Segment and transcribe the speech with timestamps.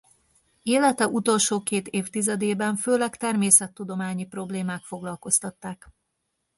[0.63, 5.89] Élete utolsó két évtizedében főleg természettudományi problémák foglalkoztatták.